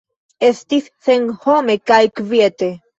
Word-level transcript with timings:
Estis 0.47 0.89
senhome 1.11 1.79
kaj 1.93 2.03
kviete. 2.19 2.77